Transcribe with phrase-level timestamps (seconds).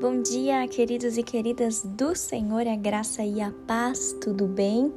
[0.00, 4.92] Bom dia, queridos e queridas do Senhor, a graça e a paz, tudo bem?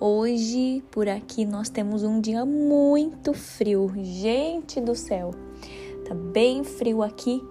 [0.00, 3.92] Hoje, por aqui, nós temos um dia muito frio.
[4.02, 5.34] Gente do céu,
[6.08, 7.44] tá bem frio aqui,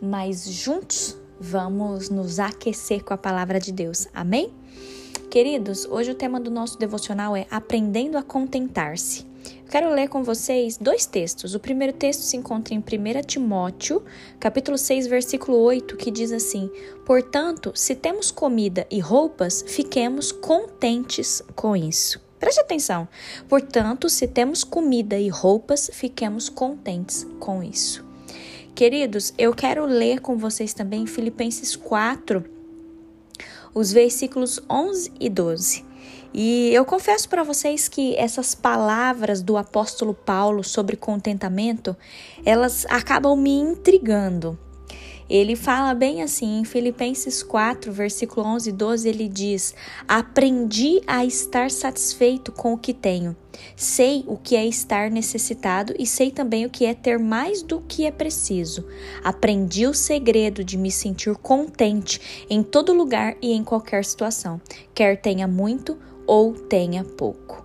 [0.00, 4.50] mas juntos vamos nos aquecer com a palavra de Deus, amém?
[5.30, 9.33] Queridos, hoje o tema do nosso devocional é Aprendendo a Contentar-se.
[9.74, 11.56] Quero ler com vocês dois textos.
[11.56, 12.82] O primeiro texto se encontra em 1
[13.26, 14.04] Timóteo,
[14.38, 16.70] capítulo 6, versículo 8, que diz assim:
[17.04, 22.20] Portanto, se temos comida e roupas, fiquemos contentes com isso.
[22.38, 23.08] Preste atenção.
[23.48, 28.04] Portanto, se temos comida e roupas, fiquemos contentes com isso.
[28.76, 32.44] Queridos, eu quero ler com vocês também Filipenses 4,
[33.74, 35.93] os versículos 11 e 12.
[36.36, 41.96] E eu confesso para vocês que essas palavras do apóstolo Paulo sobre contentamento,
[42.44, 44.58] elas acabam me intrigando.
[45.30, 49.74] Ele fala bem assim, em Filipenses 4, versículo 11 e 12, ele diz:
[50.08, 53.34] Aprendi a estar satisfeito com o que tenho.
[53.76, 57.80] Sei o que é estar necessitado e sei também o que é ter mais do
[57.80, 58.84] que é preciso.
[59.22, 64.60] Aprendi o segredo de me sentir contente em todo lugar e em qualquer situação,
[64.92, 67.64] quer tenha muito ou tenha pouco.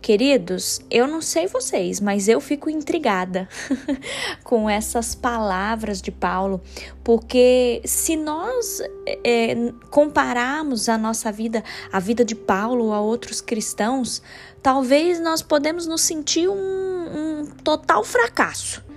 [0.00, 3.48] Queridos, eu não sei vocês, mas eu fico intrigada
[4.44, 6.62] com essas palavras de Paulo,
[7.02, 8.80] porque se nós
[9.24, 9.54] é,
[9.90, 14.22] compararmos a nossa vida, a vida de Paulo a outros cristãos,
[14.62, 18.87] talvez nós podemos nos sentir um, um total fracasso.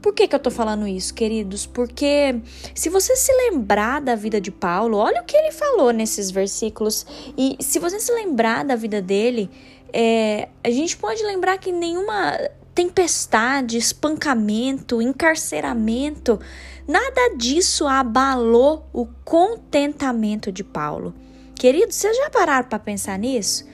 [0.00, 1.66] Por que, que eu tô falando isso, queridos?
[1.66, 2.40] Porque
[2.74, 7.06] se você se lembrar da vida de Paulo, olha o que ele falou nesses versículos,
[7.36, 9.50] e se você se lembrar da vida dele,
[9.92, 12.38] é, a gente pode lembrar que nenhuma
[12.74, 16.38] tempestade, espancamento, encarceramento,
[16.86, 21.14] nada disso abalou o contentamento de Paulo.
[21.54, 23.66] Querido, vocês já pararam para pensar nisso?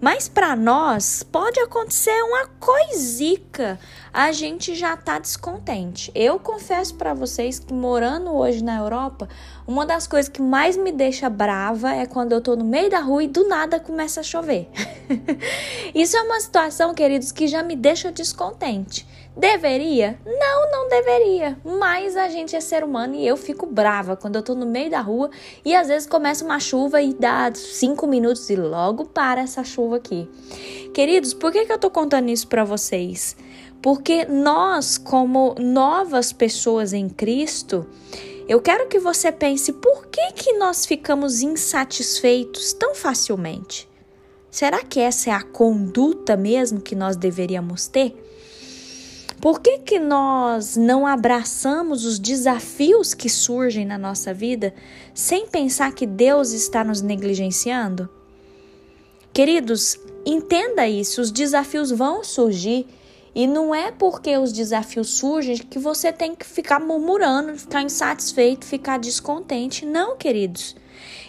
[0.00, 3.80] Mas para nós pode acontecer uma coisica,
[4.12, 6.12] a gente já tá descontente.
[6.14, 9.28] Eu confesso para vocês que morando hoje na Europa,
[9.66, 13.00] uma das coisas que mais me deixa brava é quando eu tô no meio da
[13.00, 14.68] rua e do nada começa a chover.
[15.92, 19.04] Isso é uma situação, queridos, que já me deixa descontente.
[19.38, 20.18] Deveria?
[20.26, 21.56] Não, não deveria.
[21.64, 24.90] Mas a gente é ser humano e eu fico brava quando eu tô no meio
[24.90, 25.30] da rua
[25.64, 29.87] e às vezes começa uma chuva e dá cinco minutos e logo para essa chuva
[29.94, 30.28] aqui.
[30.94, 33.36] Queridos, por que, que eu tô contando isso para vocês?
[33.80, 37.86] Porque nós, como novas pessoas em Cristo,
[38.48, 43.88] eu quero que você pense por que, que nós ficamos insatisfeitos tão facilmente.
[44.50, 48.16] Será que essa é a conduta mesmo que nós deveríamos ter?
[49.40, 54.74] Por que, que nós não abraçamos os desafios que surgem na nossa vida
[55.14, 58.08] sem pensar que Deus está nos negligenciando?
[59.38, 62.88] Queridos, entenda isso: os desafios vão surgir
[63.32, 68.66] e não é porque os desafios surgem que você tem que ficar murmurando, ficar insatisfeito,
[68.66, 69.86] ficar descontente.
[69.86, 70.74] Não, queridos.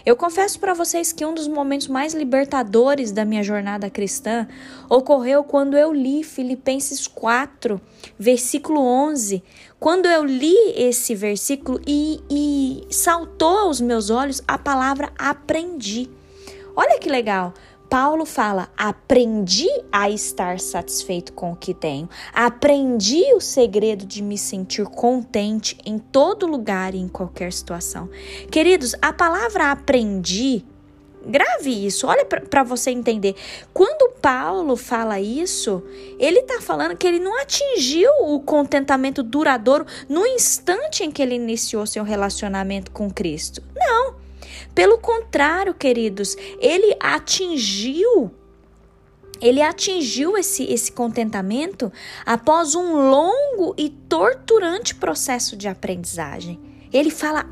[0.04, 4.48] Eu confesso para vocês que um dos momentos mais libertadores da minha jornada cristã
[4.90, 7.80] ocorreu quando eu li Filipenses 4,
[8.18, 9.44] versículo 11.
[9.80, 16.10] Quando eu li esse versículo e, e saltou aos meus olhos a palavra aprendi.
[16.76, 17.54] Olha que legal.
[17.90, 24.38] Paulo fala: aprendi a estar satisfeito com o que tenho, aprendi o segredo de me
[24.38, 28.08] sentir contente em todo lugar e em qualquer situação.
[28.52, 30.64] Queridos, a palavra aprendi.
[31.26, 33.36] Grave isso, olha para você entender.
[33.74, 35.84] Quando Paulo fala isso,
[36.18, 41.36] ele está falando que ele não atingiu o contentamento duradouro no instante em que ele
[41.36, 43.62] iniciou seu relacionamento com Cristo.
[43.76, 44.19] Não.
[44.74, 48.32] Pelo contrário, queridos, ele atingiu
[49.42, 51.92] ele atingiu esse, esse contentamento
[52.26, 56.60] após um longo e torturante processo de aprendizagem.
[56.92, 57.46] Ele fala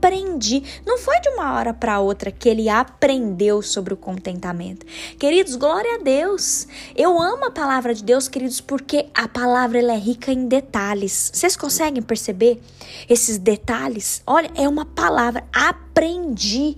[0.00, 0.62] aprendi.
[0.86, 4.86] Não foi de uma hora para outra que ele aprendeu sobre o contentamento.
[5.18, 6.66] Queridos, glória a Deus.
[6.96, 11.30] Eu amo a palavra de Deus, queridos, porque a palavra ela é rica em detalhes.
[11.34, 12.60] Vocês conseguem perceber
[13.08, 14.22] esses detalhes?
[14.26, 16.76] Olha, é uma palavra aprendi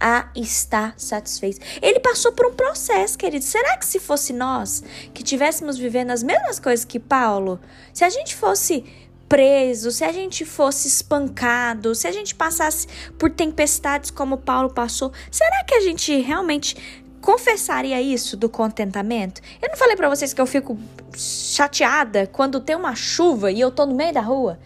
[0.00, 1.60] a estar satisfeito.
[1.80, 3.44] Ele passou por um processo, querido.
[3.44, 4.82] Será que se fosse nós
[5.14, 7.60] que tivéssemos vivendo as mesmas coisas que Paulo,
[7.92, 8.84] se a gente fosse
[9.32, 12.86] preso, se a gente fosse espancado, se a gente passasse
[13.18, 16.76] por tempestades como Paulo passou, será que a gente realmente
[17.18, 19.40] confessaria isso do contentamento?
[19.62, 20.76] Eu não falei para vocês que eu fico
[21.16, 24.60] chateada quando tem uma chuva e eu tô no meio da rua.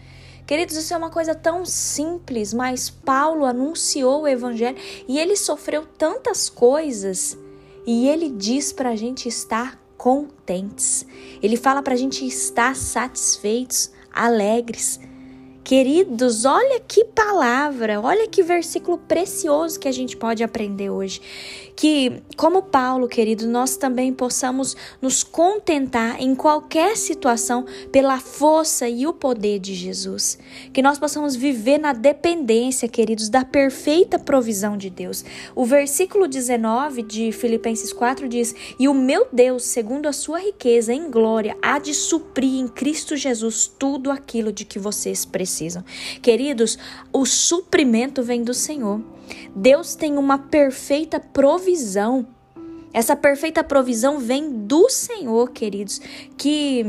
[0.45, 4.77] Queridos, isso é uma coisa tão simples, mas Paulo anunciou o evangelho
[5.07, 7.37] e ele sofreu tantas coisas
[7.85, 11.05] e ele diz para a gente estar contentes.
[11.41, 14.99] Ele fala para a gente estar satisfeitos, alegres.
[15.67, 21.19] Queridos, olha que palavra, olha que versículo precioso que a gente pode aprender hoje.
[21.75, 29.05] Que, como Paulo, querido, nós também possamos nos contentar em qualquer situação pela força e
[29.05, 30.39] o poder de Jesus.
[30.71, 35.25] Que nós possamos viver na dependência, queridos, da perfeita provisão de Deus.
[35.53, 40.93] O versículo 19 de Filipenses 4 diz: E o meu Deus, segundo a sua riqueza
[40.93, 45.56] em glória, há de suprir em Cristo Jesus tudo aquilo de que vocês precisam.
[46.21, 46.77] Queridos,
[47.11, 49.01] o suprimento vem do Senhor.
[49.55, 52.27] Deus tem uma perfeita provisão.
[52.93, 55.99] Essa perfeita provisão vem do Senhor, queridos,
[56.37, 56.85] que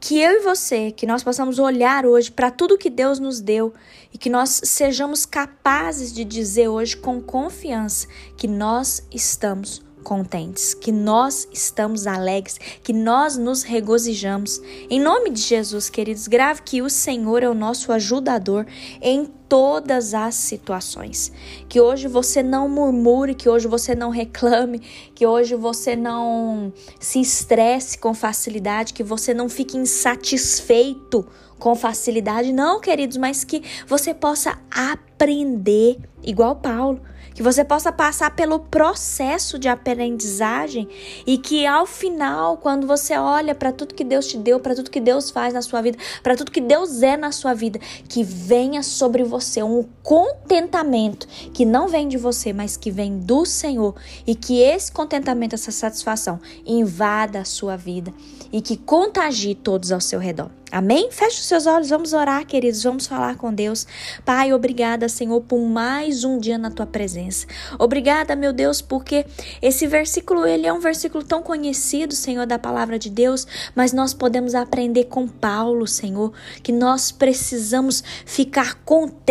[0.00, 3.74] que eu e você, que nós possamos olhar hoje para tudo que Deus nos deu
[4.12, 10.90] e que nós sejamos capazes de dizer hoje com confiança que nós estamos contentes, que
[10.90, 14.58] nós estamos alegres, que nós nos regozijamos.
[14.88, 18.64] Em nome de Jesus, queridos, grave que o Senhor é o nosso ajudador
[19.02, 21.32] em todas as situações.
[21.68, 24.80] Que hoje você não murmure, que hoje você não reclame,
[25.14, 31.26] que hoje você não se estresse com facilidade, que você não fique insatisfeito
[31.58, 37.00] com facilidade, não, queridos, mas que você possa aprender, igual Paulo
[37.38, 40.88] que você possa passar pelo processo de aprendizagem
[41.24, 44.90] e que ao final, quando você olha para tudo que Deus te deu, para tudo
[44.90, 47.78] que Deus faz na sua vida, para tudo que Deus é na sua vida,
[48.08, 53.44] que venha sobre você um contentamento que não vem de você, mas que vem do
[53.44, 53.94] Senhor
[54.26, 58.12] e que esse contentamento, essa satisfação invada a sua vida
[58.52, 60.50] e que contagie todos ao seu redor.
[60.70, 61.10] Amém?
[61.10, 63.86] Feche os seus olhos, vamos orar, queridos, vamos falar com Deus.
[64.22, 67.46] Pai, obrigada, Senhor, por mais um dia na tua presença.
[67.78, 69.24] Obrigada, meu Deus, porque
[69.62, 74.12] esse versículo, ele é um versículo tão conhecido, Senhor, da palavra de Deus, mas nós
[74.12, 79.27] podemos aprender com Paulo, Senhor, que nós precisamos ficar contentes,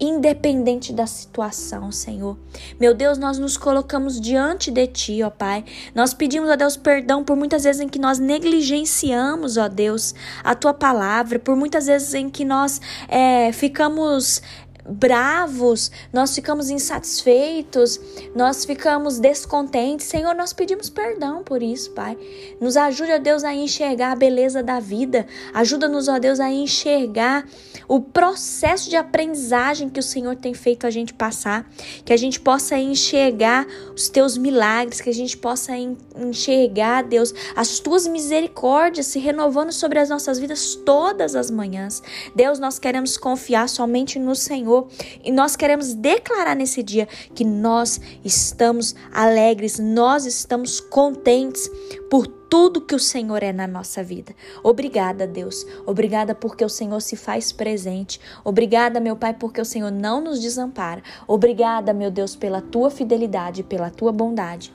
[0.00, 2.36] independente da situação, Senhor.
[2.80, 5.64] Meu Deus, nós nos colocamos diante de ti, ó Pai.
[5.94, 10.54] Nós pedimos a Deus perdão por muitas vezes em que nós negligenciamos, ó Deus, a
[10.54, 14.42] tua palavra, por muitas vezes em que nós é, ficamos
[14.88, 18.00] bravos, nós ficamos insatisfeitos,
[18.34, 20.06] nós ficamos descontentes.
[20.06, 22.16] Senhor, nós pedimos perdão por isso, Pai.
[22.60, 25.26] Nos ajude, ó Deus, a enxergar a beleza da vida.
[25.52, 27.46] Ajuda-nos, ó Deus, a enxergar
[27.86, 31.68] o processo de aprendizagem que o Senhor tem feito a gente passar.
[32.04, 37.78] Que a gente possa enxergar os teus milagres, que a gente possa enxergar, Deus, as
[37.78, 42.02] tuas misericórdias se renovando sobre as nossas vidas todas as manhãs.
[42.34, 44.77] Deus, nós queremos confiar somente no Senhor
[45.24, 51.70] E nós queremos declarar nesse dia que nós estamos alegres, nós estamos contentes
[52.10, 54.34] por tudo que o Senhor é na nossa vida.
[54.62, 55.66] Obrigada, Deus.
[55.86, 58.20] Obrigada porque o Senhor se faz presente.
[58.44, 61.02] Obrigada, meu Pai, porque o Senhor não nos desampara.
[61.26, 64.72] Obrigada, meu Deus, pela tua fidelidade, pela tua bondade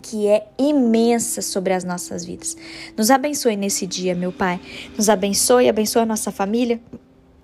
[0.00, 2.56] que é imensa sobre as nossas vidas.
[2.96, 4.58] Nos abençoe nesse dia, meu Pai.
[4.96, 6.80] Nos abençoe, abençoe a nossa família.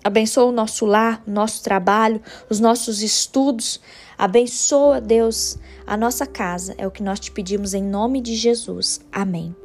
[0.05, 3.81] Abençoa o nosso lar, nosso trabalho, os nossos estudos.
[4.15, 5.57] Abençoa, Deus,
[5.87, 6.75] a nossa casa.
[6.77, 9.01] É o que nós te pedimos em nome de Jesus.
[9.11, 9.64] Amém.